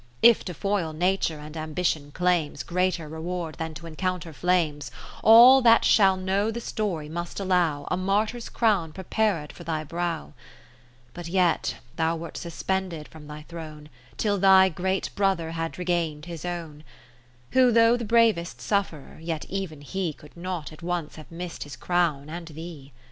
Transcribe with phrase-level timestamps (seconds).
[0.23, 4.89] If to foil Nature and Ambition claims Greater reward than to encounter flames,
[5.21, 10.33] All that shall know the story must allow A martyr's crown prepared for thy brow;
[11.13, 16.45] But yet thou wert suspended from thy throne, Till thy Great Brother had regain'd his
[16.45, 16.83] own:
[17.51, 21.75] Who though the bravest suff'rer, yet even He Could not at once have mist his
[21.75, 22.91] crown and thee.